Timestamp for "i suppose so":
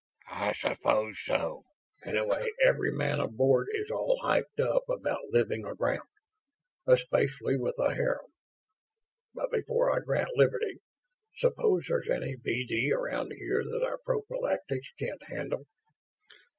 0.31-1.65